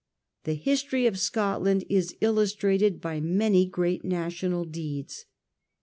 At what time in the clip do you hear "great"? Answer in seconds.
3.67-4.03